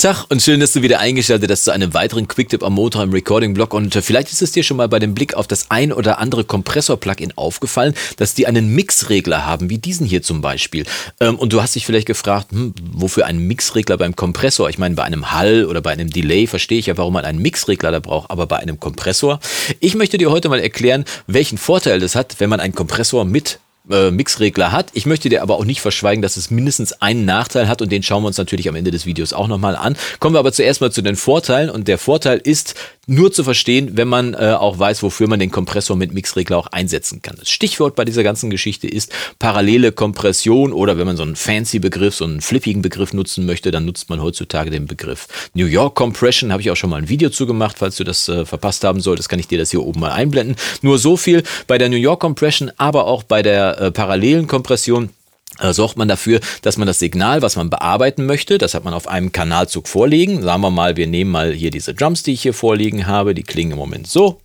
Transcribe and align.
Tag 0.00 0.24
und 0.30 0.40
schön, 0.40 0.60
dass 0.60 0.72
du 0.72 0.80
wieder 0.80 0.98
eingeschaltet 0.98 1.50
hast 1.50 1.64
zu 1.64 1.72
einem 1.72 1.92
weiteren 1.92 2.26
Quicktip 2.26 2.62
am 2.62 2.72
Motor 2.72 3.02
im 3.02 3.10
Recording-Blog. 3.10 3.74
Und 3.74 3.94
äh, 3.94 4.00
vielleicht 4.00 4.32
ist 4.32 4.40
es 4.40 4.50
dir 4.50 4.62
schon 4.62 4.78
mal 4.78 4.88
bei 4.88 4.98
dem 4.98 5.12
Blick 5.12 5.34
auf 5.34 5.46
das 5.46 5.70
ein 5.70 5.92
oder 5.92 6.18
andere 6.18 6.44
Kompressor-Plugin 6.44 7.36
aufgefallen, 7.36 7.92
dass 8.16 8.32
die 8.32 8.46
einen 8.46 8.74
Mixregler 8.74 9.44
haben, 9.44 9.68
wie 9.68 9.76
diesen 9.76 10.06
hier 10.06 10.22
zum 10.22 10.40
Beispiel. 10.40 10.86
Ähm, 11.20 11.38
und 11.38 11.52
du 11.52 11.60
hast 11.60 11.74
dich 11.74 11.84
vielleicht 11.84 12.06
gefragt, 12.06 12.52
hm, 12.52 12.72
wofür 12.92 13.26
ein 13.26 13.40
Mixregler 13.40 13.98
beim 13.98 14.16
Kompressor? 14.16 14.70
Ich 14.70 14.78
meine, 14.78 14.94
bei 14.94 15.04
einem 15.04 15.32
Hall 15.32 15.66
oder 15.66 15.82
bei 15.82 15.90
einem 15.90 16.08
Delay 16.08 16.46
verstehe 16.46 16.78
ich 16.78 16.86
ja, 16.86 16.96
warum 16.96 17.12
man 17.12 17.26
einen 17.26 17.42
Mixregler 17.42 17.92
da 17.92 18.00
braucht, 18.00 18.30
aber 18.30 18.46
bei 18.46 18.56
einem 18.56 18.80
Kompressor. 18.80 19.38
Ich 19.80 19.94
möchte 19.94 20.16
dir 20.16 20.30
heute 20.30 20.48
mal 20.48 20.60
erklären, 20.60 21.04
welchen 21.26 21.58
Vorteil 21.58 22.00
das 22.00 22.14
hat, 22.14 22.36
wenn 22.38 22.48
man 22.48 22.60
einen 22.60 22.74
Kompressor 22.74 23.26
mit 23.26 23.58
äh, 23.90 24.10
Mixregler 24.10 24.72
hat. 24.72 24.90
Ich 24.94 25.06
möchte 25.06 25.28
dir 25.28 25.42
aber 25.42 25.56
auch 25.56 25.64
nicht 25.64 25.80
verschweigen, 25.80 26.22
dass 26.22 26.36
es 26.36 26.50
mindestens 26.50 26.92
einen 27.00 27.24
Nachteil 27.24 27.68
hat 27.68 27.82
und 27.82 27.90
den 27.90 28.02
schauen 28.02 28.22
wir 28.22 28.28
uns 28.28 28.38
natürlich 28.38 28.68
am 28.68 28.76
Ende 28.76 28.90
des 28.90 29.06
Videos 29.06 29.32
auch 29.32 29.48
nochmal 29.48 29.76
an. 29.76 29.96
Kommen 30.18 30.34
wir 30.34 30.40
aber 30.40 30.52
zuerst 30.52 30.80
mal 30.80 30.92
zu 30.92 31.02
den 31.02 31.16
Vorteilen 31.16 31.70
und 31.70 31.88
der 31.88 31.98
Vorteil 31.98 32.38
ist 32.38 32.74
nur 33.10 33.32
zu 33.32 33.42
verstehen, 33.42 33.90
wenn 33.94 34.06
man 34.06 34.34
äh, 34.34 34.54
auch 34.58 34.78
weiß, 34.78 35.02
wofür 35.02 35.26
man 35.26 35.40
den 35.40 35.50
Kompressor 35.50 35.96
mit 35.96 36.14
Mixregler 36.14 36.56
auch 36.56 36.68
einsetzen 36.68 37.22
kann. 37.22 37.36
Das 37.38 37.50
Stichwort 37.50 37.96
bei 37.96 38.04
dieser 38.04 38.22
ganzen 38.22 38.50
Geschichte 38.50 38.86
ist 38.86 39.12
parallele 39.40 39.90
Kompression 39.90 40.72
oder 40.72 40.96
wenn 40.96 41.06
man 41.06 41.16
so 41.16 41.24
einen 41.24 41.34
fancy 41.34 41.80
Begriff, 41.80 42.14
so 42.14 42.24
einen 42.24 42.40
flippigen 42.40 42.82
Begriff 42.82 43.12
nutzen 43.12 43.46
möchte, 43.46 43.72
dann 43.72 43.84
nutzt 43.84 44.10
man 44.10 44.22
heutzutage 44.22 44.70
den 44.70 44.86
Begriff 44.86 45.26
New 45.54 45.66
York 45.66 45.96
Compression. 45.96 46.52
Habe 46.52 46.62
ich 46.62 46.70
auch 46.70 46.76
schon 46.76 46.90
mal 46.90 46.98
ein 46.98 47.08
Video 47.08 47.30
zu 47.30 47.46
gemacht, 47.46 47.76
falls 47.80 47.96
du 47.96 48.04
das 48.04 48.28
äh, 48.28 48.44
verpasst 48.46 48.84
haben 48.84 49.00
solltest, 49.00 49.28
kann 49.28 49.40
ich 49.40 49.48
dir 49.48 49.58
das 49.58 49.72
hier 49.72 49.82
oben 49.82 50.00
mal 50.00 50.12
einblenden. 50.12 50.54
Nur 50.80 50.98
so 50.98 51.16
viel 51.16 51.42
bei 51.66 51.78
der 51.78 51.88
New 51.88 51.96
York 51.96 52.20
Compression, 52.20 52.70
aber 52.76 53.06
auch 53.06 53.24
bei 53.24 53.42
der 53.42 53.80
äh, 53.80 53.90
parallelen 53.90 54.46
Kompression 54.46 55.10
sorgt 55.58 55.96
man 55.96 56.08
dafür, 56.08 56.40
dass 56.62 56.76
man 56.76 56.86
das 56.86 56.98
Signal, 56.98 57.42
was 57.42 57.56
man 57.56 57.70
bearbeiten 57.70 58.26
möchte, 58.26 58.58
das 58.58 58.74
hat 58.74 58.84
man 58.84 58.94
auf 58.94 59.08
einem 59.08 59.32
Kanalzug 59.32 59.88
vorliegen. 59.88 60.42
Sagen 60.42 60.62
wir 60.62 60.70
mal, 60.70 60.96
wir 60.96 61.06
nehmen 61.06 61.30
mal 61.30 61.52
hier 61.52 61.70
diese 61.70 61.94
Drums, 61.94 62.22
die 62.22 62.32
ich 62.32 62.42
hier 62.42 62.54
vorliegen 62.54 63.06
habe, 63.06 63.34
die 63.34 63.42
klingen 63.42 63.72
im 63.72 63.78
Moment 63.78 64.06
so. 64.06 64.40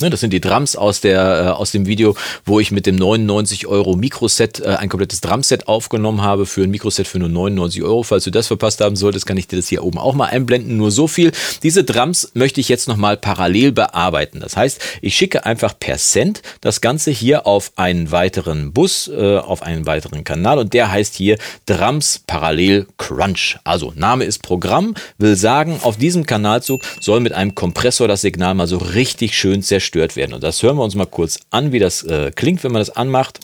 Ne, 0.00 0.08
das 0.08 0.20
sind 0.20 0.32
die 0.32 0.40
Drums 0.40 0.76
aus, 0.76 1.02
der, 1.02 1.20
äh, 1.20 1.48
aus 1.50 1.72
dem 1.72 1.84
Video, 1.84 2.16
wo 2.46 2.58
ich 2.58 2.70
mit 2.70 2.86
dem 2.86 2.96
99 2.96 3.66
Euro 3.66 3.96
Mikroset 3.96 4.60
äh, 4.60 4.76
ein 4.76 4.88
komplettes 4.88 5.20
Drumset 5.20 5.68
aufgenommen 5.68 6.22
habe 6.22 6.46
für 6.46 6.62
ein 6.62 6.70
Mikroset 6.70 7.06
für 7.06 7.18
nur 7.18 7.28
99 7.28 7.82
Euro. 7.82 8.02
Falls 8.02 8.24
du 8.24 8.30
das 8.30 8.46
verpasst 8.46 8.80
haben 8.80 8.96
solltest, 8.96 9.26
kann 9.26 9.36
ich 9.36 9.46
dir 9.46 9.56
das 9.56 9.68
hier 9.68 9.84
oben 9.84 9.98
auch 9.98 10.14
mal 10.14 10.26
einblenden. 10.26 10.78
Nur 10.78 10.90
so 10.90 11.06
viel. 11.06 11.32
Diese 11.62 11.84
Drums 11.84 12.30
möchte 12.32 12.60
ich 12.60 12.70
jetzt 12.70 12.88
nochmal 12.88 13.18
parallel 13.18 13.72
bearbeiten. 13.72 14.40
Das 14.40 14.56
heißt, 14.56 14.80
ich 15.02 15.14
schicke 15.14 15.44
einfach 15.44 15.78
per 15.78 15.98
Cent 15.98 16.40
das 16.62 16.80
Ganze 16.80 17.10
hier 17.10 17.46
auf 17.46 17.72
einen 17.76 18.10
weiteren 18.10 18.72
Bus, 18.72 19.08
äh, 19.08 19.36
auf 19.36 19.62
einen 19.62 19.86
weiteren 19.86 20.24
Kanal 20.24 20.58
und 20.58 20.72
der 20.72 20.90
heißt 20.90 21.14
hier 21.14 21.36
Drums 21.66 22.22
Parallel 22.26 22.86
Crunch. 22.96 23.58
Also 23.64 23.92
Name 23.94 24.24
ist 24.24 24.42
Programm, 24.42 24.94
will 25.18 25.36
sagen, 25.36 25.78
auf 25.82 25.98
diesem 25.98 26.24
Kanalzug 26.24 26.80
soll 27.00 27.20
mit 27.20 27.34
einem 27.34 27.54
Kompressor 27.54 28.08
das 28.08 28.22
Signal 28.22 28.54
mal 28.54 28.66
so 28.66 28.78
richtig 28.78 29.36
schön 29.36 29.62
zerstört 29.62 29.89
gestört 29.90 30.14
werden. 30.14 30.34
Und 30.34 30.44
das 30.44 30.62
hören 30.62 30.76
wir 30.76 30.84
uns 30.84 30.94
mal 30.94 31.06
kurz 31.06 31.40
an, 31.50 31.72
wie 31.72 31.80
das 31.80 32.04
äh, 32.04 32.30
klingt, 32.34 32.62
wenn 32.62 32.70
man 32.70 32.80
das 32.80 32.90
anmacht. 32.90 33.40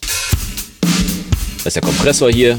Das 1.58 1.66
ist 1.66 1.76
der 1.76 1.82
Kompressor 1.82 2.30
hier. 2.30 2.56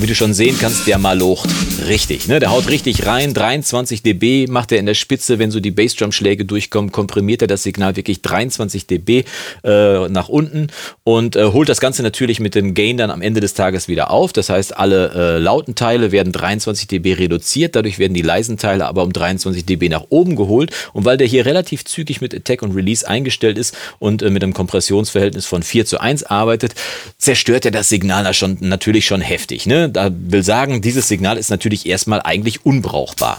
Wie 0.00 0.06
du 0.06 0.14
schon 0.14 0.32
sehen 0.32 0.56
kannst, 0.60 0.86
der 0.86 0.96
malocht 0.98 1.48
richtig. 1.88 2.28
Ne? 2.28 2.38
Der 2.38 2.52
haut 2.52 2.68
richtig 2.68 3.04
rein. 3.06 3.34
23 3.34 4.00
dB 4.02 4.46
macht 4.46 4.70
er 4.70 4.78
in 4.78 4.86
der 4.86 4.94
Spitze. 4.94 5.40
Wenn 5.40 5.50
so 5.50 5.58
die 5.58 5.72
Bassdrum-Schläge 5.72 6.44
durchkommen, 6.44 6.92
komprimiert 6.92 7.42
er 7.42 7.48
das 7.48 7.64
Signal 7.64 7.96
wirklich 7.96 8.22
23 8.22 8.86
dB 8.86 9.24
äh, 9.64 10.08
nach 10.08 10.28
unten 10.28 10.68
und 11.02 11.34
äh, 11.34 11.46
holt 11.46 11.68
das 11.68 11.80
Ganze 11.80 12.04
natürlich 12.04 12.38
mit 12.38 12.54
dem 12.54 12.74
Gain 12.74 12.96
dann 12.96 13.10
am 13.10 13.22
Ende 13.22 13.40
des 13.40 13.54
Tages 13.54 13.88
wieder 13.88 14.12
auf. 14.12 14.32
Das 14.32 14.50
heißt, 14.50 14.76
alle 14.76 15.10
äh, 15.14 15.38
lauten 15.38 15.74
Teile 15.74 16.12
werden 16.12 16.32
23 16.32 16.86
dB 16.86 17.14
reduziert. 17.14 17.74
Dadurch 17.74 17.98
werden 17.98 18.14
die 18.14 18.22
leisen 18.22 18.56
Teile 18.56 18.86
aber 18.86 19.02
um 19.02 19.12
23 19.12 19.66
dB 19.66 19.88
nach 19.88 20.04
oben 20.10 20.36
geholt. 20.36 20.70
Und 20.92 21.06
weil 21.06 21.16
der 21.16 21.26
hier 21.26 21.44
relativ 21.44 21.84
zügig 21.84 22.20
mit 22.20 22.34
Attack 22.36 22.62
und 22.62 22.76
Release 22.76 23.06
eingestellt 23.06 23.58
ist 23.58 23.76
und 23.98 24.22
äh, 24.22 24.30
mit 24.30 24.44
einem 24.44 24.54
Kompressionsverhältnis 24.54 25.46
von 25.46 25.64
4 25.64 25.86
zu 25.86 26.00
1 26.00 26.22
arbeitet, 26.22 26.76
zerstört 27.16 27.64
er 27.64 27.72
das 27.72 27.88
Signal 27.88 28.32
schon, 28.32 28.58
natürlich 28.60 29.04
schon 29.04 29.20
heftig. 29.20 29.66
Ne? 29.66 29.87
Da 29.92 30.10
will 30.12 30.42
sagen, 30.42 30.80
dieses 30.80 31.08
Signal 31.08 31.36
ist 31.36 31.50
natürlich 31.50 31.86
erstmal 31.86 32.20
eigentlich 32.22 32.64
unbrauchbar. 32.64 33.38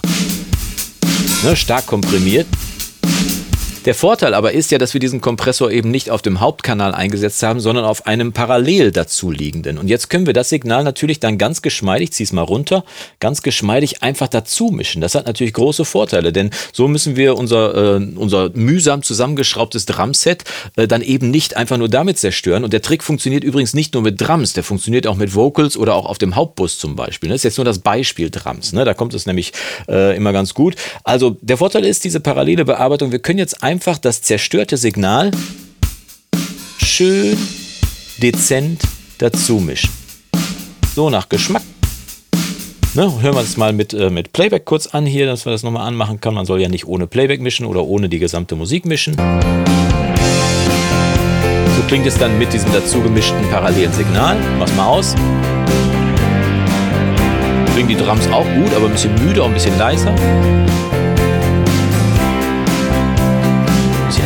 Ne, 1.44 1.56
stark 1.56 1.86
komprimiert. 1.86 2.48
Der 3.86 3.96
Vorteil 3.96 4.34
aber 4.34 4.52
ist 4.52 4.72
ja, 4.72 4.78
dass 4.78 4.94
wir 4.94 5.00
diesen 5.00 5.22
Kompressor 5.22 5.72
eben 5.72 5.90
nicht 5.90 6.10
auf 6.10 6.22
dem 6.22 6.42
Hauptkanal 6.42 6.94
eingesetzt 6.94 7.42
haben, 7.44 7.62
sondern 7.62 7.86
auf 7.86 8.08
einem 8.08 8.34
parallel 8.34 8.92
dazu 8.92 9.32
liegenden. 9.32 9.78
Und 9.78 9.88
jetzt 9.88 10.10
können 10.10 10.26
wir 10.26 10.34
das 10.34 10.50
Signal 10.50 10.84
natürlich 10.84 11.22
dann 11.22 11.38
ganz 11.38 11.62
geschmeidig, 11.62 12.12
zieh 12.12 12.24
es 12.24 12.34
mal 12.34 12.42
runter, 12.42 12.84
ganz 13.22 13.42
geschmeidig 13.42 14.04
einfach 14.04 14.28
dazu 14.28 14.68
mischen. 14.68 15.00
Das 15.00 15.16
hat 15.16 15.28
natürlich 15.28 15.54
große 15.54 15.86
Vorteile, 15.86 16.34
denn 16.34 16.50
so 16.74 16.90
müssen 16.90 17.16
wir 17.16 17.38
unser, 17.38 17.96
äh, 17.96 18.06
unser 18.16 18.50
mühsam 18.54 19.02
zusammengeschraubtes 19.02 19.86
Drumset 19.86 20.44
äh, 20.76 20.86
dann 20.86 21.02
eben 21.02 21.32
nicht 21.32 21.56
einfach 21.56 21.78
nur 21.78 21.88
damit 21.88 22.18
zerstören. 22.18 22.66
Und 22.66 22.74
der 22.74 22.82
Trick 22.82 23.02
funktioniert 23.02 23.46
übrigens 23.46 23.74
nicht 23.74 23.94
nur 23.94 24.04
mit 24.04 24.20
Drums, 24.20 24.52
der 24.52 24.64
funktioniert 24.66 25.08
auch 25.08 25.16
mit 25.16 25.36
Vocals 25.36 25.78
oder 25.78 25.96
auch 25.96 26.06
auf 26.06 26.18
dem 26.18 26.36
Hauptbus 26.36 26.80
zum 26.80 26.98
Beispiel. 26.98 27.30
Das 27.30 27.38
ist 27.38 27.44
jetzt 27.44 27.58
nur 27.58 27.66
das 27.66 27.80
Beispiel 27.80 28.30
Drums. 28.30 28.74
Ne? 28.74 28.84
Da 28.84 28.94
kommt 28.94 29.14
es 29.14 29.26
nämlich 29.26 29.54
äh, 29.88 30.18
immer 30.18 30.34
ganz 30.34 30.54
gut. 30.54 30.76
Also 31.06 31.38
der 31.40 31.56
Vorteil 31.56 31.86
ist 31.86 32.04
diese 32.04 32.20
parallele 32.20 32.66
Bearbeitung. 32.66 33.14
Wir 33.14 33.20
können 33.20 33.40
jetzt 33.40 33.64
einfach 33.64 33.69
das 34.02 34.24
zerstörte 34.24 34.78
Signal 34.78 35.30
schön 36.84 37.38
dezent 38.18 38.82
dazu 39.20 39.60
mischen. 39.60 39.92
So 40.96 41.12
nach 41.12 41.30
Geschmack. 41.30 41.62
Ne, 42.96 43.22
hören 43.22 43.36
wir 43.36 43.42
es 43.42 43.58
mal 43.58 43.72
mit, 43.72 43.94
äh, 43.94 44.10
mit 44.10 44.34
Playback 44.34 44.66
kurz 44.66 44.88
an 44.88 45.06
hier, 45.06 45.28
dass 45.28 45.46
wir 45.46 45.52
das 45.52 45.62
nochmal 45.62 45.88
anmachen 45.88 46.20
können. 46.20 46.36
Man 46.36 46.48
soll 46.48 46.60
ja 46.60 46.68
nicht 46.68 46.88
ohne 46.88 47.06
Playback 47.06 47.42
mischen 47.42 47.68
oder 47.68 47.84
ohne 47.84 48.10
die 48.10 48.18
gesamte 48.18 48.56
Musik 48.56 48.86
mischen. 48.86 49.16
So 51.78 51.84
klingt 51.88 52.08
es 52.08 52.18
dann 52.18 52.40
mit 52.40 52.52
diesem 52.52 52.74
dazu 52.74 53.02
gemischten 53.02 53.48
parallelen 53.52 53.94
Signal. 53.94 54.36
Mach's 54.58 54.76
mal 54.76 54.88
aus. 54.88 55.14
Klingen 57.74 57.90
die 57.90 57.98
Drums 57.98 58.26
auch 58.32 58.48
gut, 58.56 58.74
aber 58.76 58.88
ein 58.88 58.94
bisschen 58.94 59.14
müde, 59.24 59.44
auch 59.44 59.48
ein 59.48 59.54
bisschen 59.54 59.78
leiser. 59.78 60.16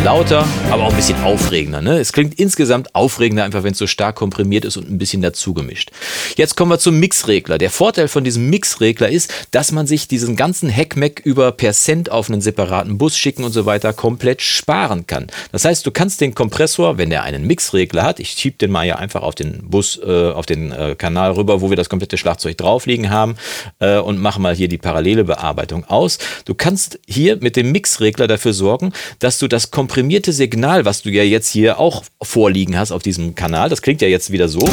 Lauter, 0.03 0.45
aber 0.69 0.83
auch 0.83 0.89
ein 0.89 0.97
bisschen 0.97 1.21
aufregender. 1.23 1.81
Ne? 1.81 1.97
Es 1.97 2.11
klingt 2.11 2.37
insgesamt 2.37 2.93
aufregender, 2.93 3.45
einfach 3.45 3.63
wenn 3.63 3.71
es 3.71 3.77
so 3.77 3.87
stark 3.87 4.15
komprimiert 4.17 4.65
ist 4.65 4.75
und 4.75 4.89
ein 4.89 4.97
bisschen 4.97 5.21
dazu 5.21 5.53
gemischt. 5.53 5.91
Jetzt 6.35 6.57
kommen 6.57 6.71
wir 6.71 6.77
zum 6.79 6.99
Mixregler. 6.99 7.57
Der 7.57 7.69
Vorteil 7.69 8.09
von 8.09 8.25
diesem 8.25 8.49
Mixregler 8.49 9.07
ist, 9.07 9.33
dass 9.51 9.71
man 9.71 9.87
sich 9.87 10.09
diesen 10.09 10.35
ganzen 10.35 10.67
Heckmeck 10.67 11.21
über 11.23 11.53
per 11.53 11.71
Cent 11.71 12.11
auf 12.11 12.29
einen 12.29 12.41
separaten 12.41 12.97
Bus 12.97 13.17
schicken 13.17 13.45
und 13.45 13.53
so 13.53 13.65
weiter 13.65 13.93
komplett 13.93 14.41
sparen 14.41 15.07
kann. 15.07 15.27
Das 15.53 15.63
heißt, 15.63 15.85
du 15.85 15.91
kannst 15.91 16.19
den 16.19 16.35
Kompressor, 16.35 16.97
wenn 16.97 17.09
der 17.09 17.23
einen 17.23 17.47
Mixregler 17.47 18.03
hat, 18.03 18.19
ich 18.19 18.31
schiebe 18.31 18.57
den 18.57 18.71
mal 18.71 18.85
ja 18.85 18.97
einfach 18.97 19.21
auf 19.21 19.35
den 19.35 19.69
Bus, 19.69 19.97
äh, 20.05 20.31
auf 20.31 20.45
den 20.45 20.73
äh, 20.73 20.95
Kanal 20.97 21.31
rüber, 21.31 21.61
wo 21.61 21.69
wir 21.69 21.77
das 21.77 21.87
komplette 21.87 22.17
Schlagzeug 22.17 22.57
drauf 22.57 22.87
liegen 22.87 23.09
haben 23.09 23.35
äh, 23.79 23.99
und 23.99 24.19
mache 24.19 24.41
mal 24.41 24.53
hier 24.53 24.67
die 24.67 24.77
parallele 24.77 25.23
Bearbeitung 25.23 25.85
aus. 25.85 26.17
Du 26.43 26.55
kannst 26.55 26.99
hier 27.07 27.37
mit 27.37 27.55
dem 27.55 27.71
Mixregler 27.71 28.27
dafür 28.27 28.51
sorgen, 28.51 28.91
dass 29.19 29.39
du 29.39 29.47
das 29.47 29.71
Kompressor 29.71 29.92
komprimierte 29.93 30.33
Signal, 30.33 30.85
was 30.85 31.03
du 31.03 31.11
ja 31.11 31.21
jetzt 31.21 31.49
hier 31.49 31.79
auch 31.79 32.03
vorliegen 32.19 32.75
hast 32.79 32.91
auf 32.91 33.03
diesem 33.03 33.35
Kanal, 33.35 33.69
das 33.69 33.83
klingt 33.83 34.01
ja 34.01 34.07
jetzt 34.07 34.31
wieder 34.31 34.49
so. 34.49 34.67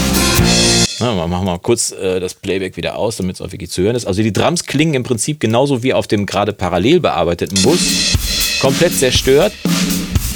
Na, 0.99 1.15
machen 1.15 1.31
wir 1.31 1.43
mal 1.43 1.59
kurz 1.59 1.93
äh, 1.93 2.21
das 2.21 2.33
Playback 2.33 2.79
wieder 2.79 2.97
aus, 2.97 3.19
damit 3.19 3.35
es 3.35 3.43
auch 3.43 3.53
wirklich 3.53 3.71
zu 3.71 3.83
hören 3.83 3.97
ist. 3.97 4.07
Also 4.07 4.23
die 4.23 4.33
Drums 4.33 4.65
klingen 4.65 4.95
im 4.95 5.03
Prinzip 5.03 5.39
genauso 5.39 5.83
wie 5.83 5.93
auf 5.93 6.07
dem 6.07 6.25
gerade 6.25 6.55
parallel 6.55 7.01
bearbeiteten 7.01 7.61
Bus. 7.61 7.81
Komplett 8.63 8.95
zerstört. 8.95 9.53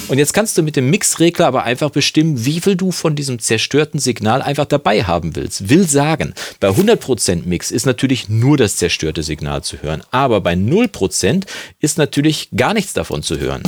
Und 0.08 0.18
jetzt 0.18 0.34
kannst 0.34 0.58
du 0.58 0.62
mit 0.62 0.76
dem 0.76 0.90
Mixregler 0.90 1.46
aber 1.46 1.62
einfach 1.62 1.88
bestimmen, 1.88 2.44
wie 2.44 2.60
viel 2.60 2.76
du 2.76 2.92
von 2.92 3.16
diesem 3.16 3.38
zerstörten 3.38 3.98
Signal 3.98 4.42
einfach 4.42 4.66
dabei 4.66 5.04
haben 5.04 5.34
willst. 5.34 5.70
Will 5.70 5.88
sagen, 5.88 6.34
bei 6.60 6.68
100% 6.68 7.46
Mix 7.46 7.70
ist 7.70 7.86
natürlich 7.86 8.28
nur 8.28 8.58
das 8.58 8.76
zerstörte 8.76 9.22
Signal 9.22 9.62
zu 9.62 9.80
hören, 9.80 10.02
aber 10.10 10.42
bei 10.42 10.52
0% 10.52 11.44
ist 11.80 11.96
natürlich 11.96 12.50
gar 12.54 12.74
nichts 12.74 12.92
davon 12.92 13.22
zu 13.22 13.38
hören. 13.38 13.62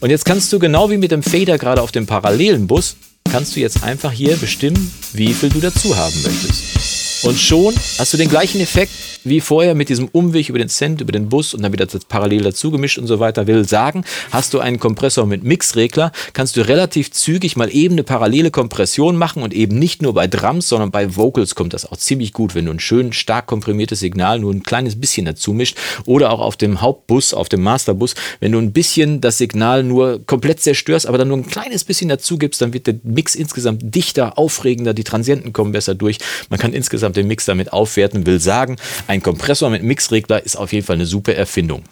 Und 0.00 0.10
jetzt 0.10 0.24
kannst 0.24 0.52
du 0.52 0.58
genau 0.58 0.90
wie 0.90 0.98
mit 0.98 1.10
dem 1.10 1.22
Fader 1.22 1.58
gerade 1.58 1.80
auf 1.80 1.92
dem 1.92 2.06
parallelen 2.06 2.66
Bus, 2.66 2.96
kannst 3.30 3.56
du 3.56 3.60
jetzt 3.60 3.82
einfach 3.82 4.12
hier 4.12 4.36
bestimmen, 4.36 4.92
wie 5.12 5.32
viel 5.32 5.48
du 5.48 5.60
dazu 5.60 5.96
haben 5.96 6.22
möchtest. 6.22 6.85
Und 7.22 7.38
schon 7.38 7.74
hast 7.98 8.12
du 8.12 8.16
den 8.16 8.28
gleichen 8.28 8.60
Effekt 8.60 8.92
wie 9.24 9.40
vorher 9.40 9.74
mit 9.74 9.88
diesem 9.88 10.08
Umweg 10.08 10.48
über 10.48 10.58
den 10.58 10.68
Cent, 10.68 11.00
über 11.00 11.12
den 11.12 11.28
Bus 11.28 11.54
und 11.54 11.62
dann 11.62 11.72
wieder 11.72 11.86
parallel 12.08 12.42
dazu 12.42 12.70
gemischt 12.70 12.98
und 12.98 13.06
so 13.06 13.18
weiter. 13.18 13.46
Will 13.46 13.66
sagen, 13.66 14.04
hast 14.30 14.54
du 14.54 14.60
einen 14.60 14.78
Kompressor 14.78 15.26
mit 15.26 15.42
Mixregler, 15.42 16.12
kannst 16.32 16.56
du 16.56 16.66
relativ 16.66 17.10
zügig 17.10 17.56
mal 17.56 17.74
eben 17.74 17.94
eine 17.94 18.04
parallele 18.04 18.50
Kompression 18.50 19.16
machen 19.16 19.42
und 19.42 19.52
eben 19.52 19.78
nicht 19.78 20.02
nur 20.02 20.14
bei 20.14 20.26
Drums, 20.26 20.68
sondern 20.68 20.90
bei 20.90 21.16
Vocals 21.16 21.54
kommt 21.54 21.74
das 21.74 21.90
auch 21.90 21.96
ziemlich 21.96 22.32
gut, 22.32 22.54
wenn 22.54 22.66
du 22.66 22.72
ein 22.72 22.80
schön 22.80 23.12
stark 23.12 23.46
komprimiertes 23.46 24.00
Signal 24.00 24.38
nur 24.38 24.52
ein 24.52 24.62
kleines 24.62 25.00
bisschen 25.00 25.26
dazu 25.26 25.52
mischt 25.52 25.76
oder 26.04 26.30
auch 26.30 26.40
auf 26.40 26.56
dem 26.56 26.80
Hauptbus, 26.80 27.34
auf 27.34 27.48
dem 27.48 27.62
Masterbus, 27.62 28.14
wenn 28.40 28.52
du 28.52 28.58
ein 28.58 28.72
bisschen 28.72 29.20
das 29.20 29.38
Signal 29.38 29.82
nur 29.82 30.24
komplett 30.26 30.60
zerstörst, 30.60 31.06
aber 31.06 31.18
dann 31.18 31.28
nur 31.28 31.38
ein 31.38 31.46
kleines 31.46 31.84
bisschen 31.84 32.08
dazu 32.08 32.38
gibst, 32.38 32.60
dann 32.60 32.72
wird 32.72 32.86
der 32.86 32.96
Mix 33.02 33.34
insgesamt 33.34 33.94
dichter, 33.94 34.38
aufregender, 34.38 34.94
die 34.94 35.04
Transienten 35.04 35.52
kommen 35.52 35.72
besser 35.72 35.94
durch. 35.94 36.18
Man 36.50 36.60
kann 36.60 36.72
insgesamt 36.72 37.05
den 37.12 37.26
Mix 37.26 37.44
damit 37.44 37.72
aufwerten, 37.72 38.26
will 38.26 38.40
sagen, 38.40 38.76
ein 39.06 39.22
Kompressor 39.22 39.70
mit 39.70 39.82
Mixregler 39.82 40.44
ist 40.44 40.56
auf 40.56 40.72
jeden 40.72 40.86
Fall 40.86 40.96
eine 40.96 41.06
super 41.06 41.34
Erfindung. 41.34 41.84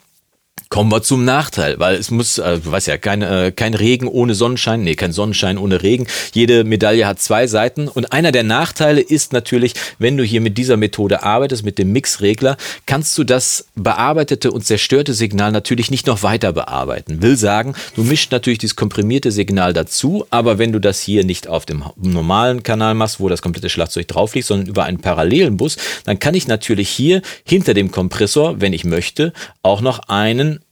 Kommen 0.74 0.90
wir 0.90 1.04
zum 1.04 1.24
Nachteil, 1.24 1.78
weil 1.78 1.94
es 1.94 2.10
muss, 2.10 2.38
äh, 2.38 2.58
du 2.58 2.72
weißt 2.72 2.88
ja, 2.88 2.98
kein, 2.98 3.22
äh, 3.22 3.52
kein 3.54 3.74
Regen 3.74 4.08
ohne 4.08 4.34
Sonnenschein, 4.34 4.82
nee, 4.82 4.96
kein 4.96 5.12
Sonnenschein 5.12 5.56
ohne 5.56 5.84
Regen. 5.84 6.08
Jede 6.32 6.64
Medaille 6.64 7.06
hat 7.06 7.20
zwei 7.20 7.46
Seiten 7.46 7.86
und 7.86 8.12
einer 8.12 8.32
der 8.32 8.42
Nachteile 8.42 9.00
ist 9.00 9.32
natürlich, 9.32 9.74
wenn 10.00 10.16
du 10.16 10.24
hier 10.24 10.40
mit 10.40 10.58
dieser 10.58 10.76
Methode 10.76 11.22
arbeitest, 11.22 11.64
mit 11.64 11.78
dem 11.78 11.92
Mixregler, 11.92 12.56
kannst 12.86 13.16
du 13.16 13.22
das 13.22 13.68
bearbeitete 13.76 14.50
und 14.50 14.66
zerstörte 14.66 15.14
Signal 15.14 15.52
natürlich 15.52 15.92
nicht 15.92 16.08
noch 16.08 16.24
weiter 16.24 16.52
bearbeiten. 16.52 17.22
Will 17.22 17.36
sagen, 17.36 17.76
du 17.94 18.02
mischst 18.02 18.32
natürlich 18.32 18.58
dieses 18.58 18.74
komprimierte 18.74 19.30
Signal 19.30 19.74
dazu, 19.74 20.26
aber 20.30 20.58
wenn 20.58 20.72
du 20.72 20.80
das 20.80 21.00
hier 21.00 21.22
nicht 21.22 21.46
auf 21.46 21.66
dem 21.66 21.84
normalen 22.02 22.64
Kanal 22.64 22.94
machst, 22.94 23.20
wo 23.20 23.28
das 23.28 23.42
komplette 23.42 23.68
Schlagzeug 23.68 24.08
drauf 24.08 24.34
liegt, 24.34 24.48
sondern 24.48 24.66
über 24.66 24.82
einen 24.82 24.98
parallelen 24.98 25.56
Bus, 25.56 25.76
dann 26.04 26.18
kann 26.18 26.34
ich 26.34 26.48
natürlich 26.48 26.88
hier 26.88 27.22
hinter 27.44 27.74
dem 27.74 27.92
Kompressor, 27.92 28.60
wenn 28.60 28.72
ich 28.72 28.84
möchte, 28.84 29.32
auch 29.62 29.80
noch 29.80 30.08
einen 30.08 30.63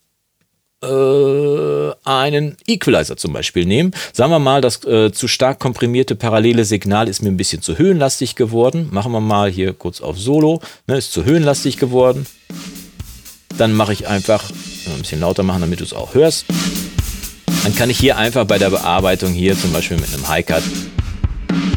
äh, 0.82 1.92
einen 2.04 2.56
Equalizer 2.66 3.16
zum 3.16 3.32
Beispiel 3.32 3.64
nehmen. 3.64 3.92
Sagen 4.12 4.30
wir 4.30 4.38
mal, 4.38 4.60
das 4.60 4.84
äh, 4.84 5.12
zu 5.12 5.28
stark 5.28 5.58
komprimierte 5.58 6.14
parallele 6.14 6.64
Signal 6.64 7.08
ist 7.08 7.22
mir 7.22 7.28
ein 7.28 7.36
bisschen 7.36 7.62
zu 7.62 7.78
höhenlastig 7.78 8.34
geworden. 8.34 8.88
Machen 8.90 9.12
wir 9.12 9.20
mal 9.20 9.50
hier 9.50 9.72
kurz 9.72 10.00
auf 10.00 10.18
Solo. 10.18 10.60
Ne, 10.86 10.96
ist 10.96 11.12
zu 11.12 11.24
höhenlastig 11.24 11.76
geworden. 11.76 12.26
Dann 13.58 13.72
mache 13.72 13.92
ich 13.92 14.08
einfach 14.08 14.50
ein 14.50 15.02
bisschen 15.02 15.20
lauter 15.20 15.42
machen, 15.42 15.60
damit 15.60 15.80
du 15.80 15.84
es 15.84 15.92
auch 15.92 16.14
hörst. 16.14 16.46
Dann 17.64 17.74
kann 17.76 17.90
ich 17.90 17.98
hier 17.98 18.16
einfach 18.16 18.44
bei 18.44 18.58
der 18.58 18.70
Bearbeitung 18.70 19.32
hier 19.32 19.56
zum 19.56 19.72
Beispiel 19.72 19.98
mit 19.98 20.12
einem 20.12 20.26
High-Cut 20.26 20.62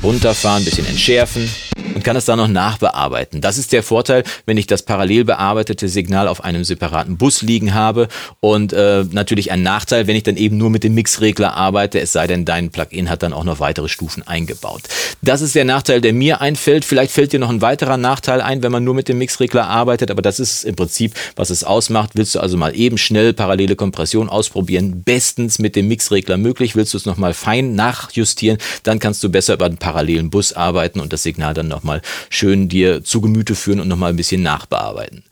runterfahren, 0.02 0.62
ein 0.62 0.66
bisschen 0.66 0.88
entschärfen 0.88 1.50
und 1.96 2.04
kann 2.04 2.16
es 2.16 2.26
dann 2.26 2.38
noch 2.38 2.48
nachbearbeiten. 2.48 3.42
Das 3.42 3.58
ist 3.58 3.72
der 3.72 3.82
Vorteil, 3.82 4.24
wenn 4.46 4.58
ich 4.58 4.68
das 4.68 4.84
parallel 4.84 5.26
bearbeitete 5.26 5.88
Signal 5.88 6.28
auf 6.28 6.44
einem 6.44 6.64
separaten 6.64 7.18
Bus 7.18 7.42
liegen 7.42 7.74
habe 7.74 8.10
und 8.42 8.74
äh, 8.74 9.06
natürlich 9.12 9.52
ein 9.52 9.64
Nachteil, 9.64 10.06
wenn 10.06 10.16
ich 10.16 10.24
dann 10.24 10.38
eben 10.38 10.58
nur 10.58 10.70
mit 10.70 10.84
dem 10.84 10.94
Mixregler 10.94 11.56
arbeite, 11.56 12.00
es 12.00 12.12
sei 12.12 12.28
denn, 12.28 12.46
dein 12.46 12.70
Plugin 12.70 13.10
hat 13.10 13.24
dann 13.24 13.34
auch 13.34 13.46
noch 13.46 13.60
weitere 13.60 13.88
Stufen 13.88 14.28
eingebaut. 14.28 14.84
Das 15.22 15.42
ist 15.42 15.56
der 15.56 15.66
Nachteil, 15.66 16.02
der 16.02 16.14
mir 16.14 16.42
einfällt. 16.42 16.86
Vielleicht 16.86 17.14
fällt 17.14 17.32
dir 17.32 17.40
noch 17.40 17.50
ein 17.50 17.62
weiterer 17.62 17.98
Nachteil 17.98 18.42
ein, 18.42 18.62
wenn 18.62 18.72
man 18.72 18.84
nur 18.84 18.94
mit 18.94 19.08
dem 19.08 19.18
Mixregler 19.18 19.68
arbeitet, 19.68 20.12
aber 20.12 20.22
das 20.22 20.40
ist 20.40 20.66
im 20.66 20.76
Prinzip, 20.76 21.14
was 21.38 21.50
es 21.50 21.64
ausmacht. 21.64 22.12
Willst 22.16 22.36
du 22.36 22.42
also 22.42 22.58
mal 22.58 22.76
eben 22.76 22.98
schnell 22.98 23.34
parallele 23.34 23.78
Kompression 23.78 24.28
ausprobieren, 24.28 25.04
bestens 25.04 25.60
mit 25.60 25.78
dem 25.78 25.88
Mixregler 25.88 26.36
möglich. 26.36 26.76
Willst 26.76 26.94
du 26.94 26.98
es 26.98 27.06
nochmal 27.06 27.34
fein 27.34 27.74
nachjustieren, 27.74 28.58
dann 28.84 29.00
kannst 29.00 29.24
du 29.24 29.30
besser 29.30 29.54
über 29.54 29.66
einen 29.66 29.78
parallelen 29.78 30.30
Bus 30.30 30.52
arbeiten 30.52 31.00
und 31.00 31.14
das 31.14 31.24
Signal 31.24 31.54
dann 31.54 31.70
nochmal 31.86 32.02
schön 32.30 32.68
dir 32.68 33.04
zu 33.04 33.22
Gemüte 33.22 33.54
führen 33.54 33.80
und 33.80 33.88
nochmal 33.88 34.10
ein 34.10 34.16
bisschen 34.16 34.42
nachbearbeiten. 34.42 35.24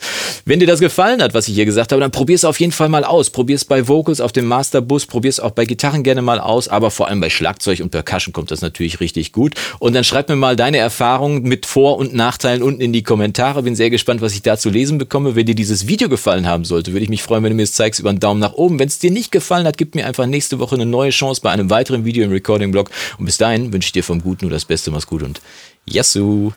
Wenn 0.46 0.60
dir 0.60 0.68
das 0.68 0.80
gefallen 0.80 1.22
hat, 1.22 1.34
was 1.34 1.48
ich 1.48 1.56
hier 1.56 1.66
gesagt 1.66 1.92
habe, 1.92 2.02
dann 2.02 2.12
probier 2.12 2.36
es 2.36 2.46
auf 2.46 2.60
jeden 2.60 2.72
Fall 2.72 2.90
mal 2.90 3.04
aus. 3.04 3.32
Probier 3.32 3.56
es 3.56 3.66
bei 3.66 3.88
Vocals 3.88 4.22
auf 4.22 4.32
dem 4.32 4.46
Masterbus, 4.46 5.08
probier 5.08 5.30
es 5.30 5.40
auch 5.40 5.52
bei 5.52 5.66
Gitarren 5.66 6.04
gerne 6.04 6.22
mal 6.22 6.40
aus, 6.40 6.68
aber 6.68 6.92
vor 6.92 7.08
allem 7.08 7.22
bei 7.22 7.30
Schlagzeug 7.30 7.80
und 7.80 7.90
Percussion 7.90 8.34
kommt 8.34 8.52
das 8.52 8.62
natürlich 8.62 9.00
richtig 9.00 9.32
gut. 9.32 9.56
Und 9.80 9.94
dann 9.94 10.04
schreib 10.04 10.30
mir 10.30 10.36
mal 10.36 10.56
deine 10.56 10.78
Erfahrungen 10.78 11.44
mit 11.44 11.66
Vor- 11.66 11.98
und 11.98 12.14
Nachteilen 12.14 12.62
unten 12.62 12.82
in 12.82 12.94
die 12.94 13.04
Kommentare. 13.04 13.64
Bin 13.64 13.76
sehr 13.76 13.90
gespannt, 13.90 14.22
was 14.22 14.34
ich 14.34 14.44
da 14.44 14.58
zu 14.58 14.70
lesen 14.70 15.00
bekomme. 15.00 15.36
Wenn 15.36 15.48
dir 15.48 15.56
dieses 15.56 15.88
Video 15.88 16.10
gefallen 16.10 16.48
haben 16.48 16.66
sollte, 16.66 16.92
würde 16.92 17.04
ich 17.04 17.10
mich 17.10 17.24
freuen, 17.24 17.44
wenn 17.44 17.52
du 17.52 17.56
mir 17.56 17.64
es 17.64 17.74
zeigst 17.74 18.00
über 18.00 18.10
einen 18.10 18.20
Daumen 18.20 18.40
nach 18.40 18.54
oben. 18.54 18.78
Wenn 18.78 18.88
es 18.88 19.00
dir 19.00 19.12
nicht 19.12 19.32
gefallen 19.32 19.66
hat, 19.66 19.78
gib 19.78 19.96
mir 19.96 20.06
einfach 20.06 20.28
nächste 20.28 20.60
Woche 20.60 20.76
eine 20.76 20.86
neue 20.86 21.10
Chance 21.10 21.42
bei 21.42 21.50
einem 21.50 21.70
weiteren 21.70 22.06
Video 22.06 22.24
im 22.24 22.32
Recording-Blog. 22.32 22.92
Und 23.18 23.26
bis 23.26 23.38
dahin 23.38 23.74
wünsche 23.74 23.88
ich 23.88 23.94
dir 23.94 24.04
vom 24.04 24.22
Guten 24.22 24.46
nur 24.46 24.52
das 24.52 24.66
Beste. 24.66 24.92
Mach's 24.92 25.08
gut 25.08 25.24
und 25.24 25.42
Yesu! 25.88 26.52